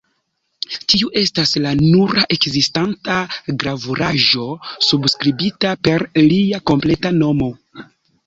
Tiu 0.91 1.09
estas 1.19 1.51
la 1.65 1.73
nura 1.81 2.23
ekzistanta 2.35 3.17
gravuraĵo 3.65 4.47
subskribita 4.87 5.75
per 5.89 6.07
lia 6.31 6.61
kompleta 6.73 7.13
nomo. 7.19 7.51